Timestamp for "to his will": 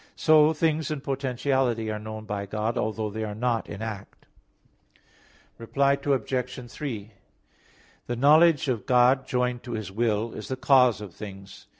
9.61-10.33